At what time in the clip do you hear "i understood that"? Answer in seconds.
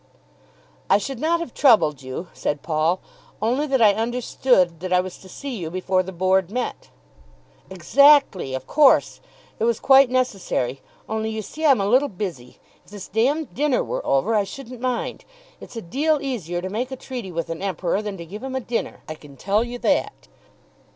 3.83-4.91